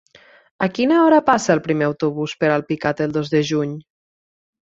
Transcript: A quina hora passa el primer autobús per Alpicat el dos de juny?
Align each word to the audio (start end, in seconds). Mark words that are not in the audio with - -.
A 0.67 0.67
quina 0.77 0.95
hora 1.01 1.19
passa 1.27 1.51
el 1.57 1.61
primer 1.67 1.85
autobús 1.89 2.33
per 2.43 2.51
Alpicat 2.53 3.03
el 3.07 3.13
dos 3.19 3.31
de 3.35 3.43
juny? 3.51 3.79